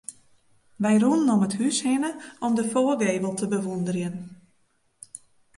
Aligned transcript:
Wy 0.81 0.93
rûnen 1.03 1.31
om 1.33 1.41
it 1.47 1.55
hús 1.59 1.77
hinne 1.85 2.11
om 2.45 2.51
de 2.57 2.63
foargevel 2.71 3.33
te 3.35 3.45
bewûnderjen. 3.51 4.17